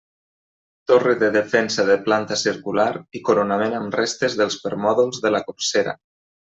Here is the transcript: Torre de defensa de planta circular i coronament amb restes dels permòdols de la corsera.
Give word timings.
Torre 0.91 1.13
de 1.23 1.29
defensa 1.35 1.85
de 1.91 1.99
planta 2.07 2.39
circular 2.45 2.89
i 3.19 3.23
coronament 3.29 3.79
amb 3.83 4.01
restes 4.03 4.41
dels 4.43 4.61
permòdols 4.67 5.25
de 5.29 5.37
la 5.39 5.47
corsera. 5.49 5.99